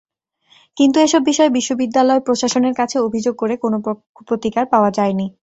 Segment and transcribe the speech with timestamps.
[0.77, 3.77] কিন্তু এসব বিষয়ে বিশ্ববিদ্যালয় প্রশাসনের কাছে অভিযোগ করে কোনো
[4.27, 5.25] প্রতিকার পাওয়া যায়নি।